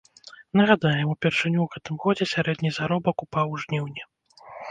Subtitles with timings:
[0.59, 4.01] Нагадаем, упершыню ў гэтым годзе сярэдні заробак упаў у жніўні.